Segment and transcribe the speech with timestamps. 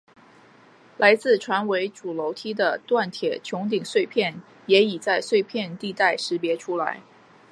[0.97, 7.03] 来自船尾主楼梯的锻铁穹顶碎片也已在碎片地带识别出来。